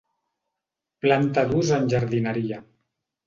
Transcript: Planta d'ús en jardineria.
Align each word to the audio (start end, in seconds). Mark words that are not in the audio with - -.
Planta 1.05 1.43
d'ús 1.51 1.71
en 1.79 1.85
jardineria. 1.97 2.59